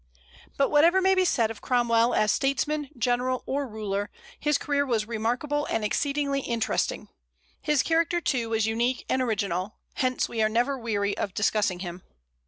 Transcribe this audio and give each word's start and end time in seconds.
But 0.57 0.71
whatever 0.71 0.99
may 0.99 1.13
be 1.13 1.25
said 1.25 1.51
of 1.51 1.61
Cromwell 1.61 2.15
as 2.15 2.31
statesman, 2.31 2.89
general, 2.97 3.43
or 3.45 3.67
ruler, 3.67 4.09
his 4.39 4.57
career 4.57 4.83
was 4.83 5.07
remarkable 5.07 5.67
and 5.67 5.85
exceedingly 5.85 6.39
interesting. 6.39 7.07
His 7.61 7.83
character, 7.83 8.19
too, 8.19 8.49
was 8.49 8.65
unique 8.65 9.05
and 9.07 9.21
original; 9.21 9.75
hence 9.93 10.27
we 10.27 10.41
are 10.41 10.49
never 10.49 10.75
weary 10.75 11.15
of 11.15 11.35
discussing 11.35 11.81
him. 11.81 12.01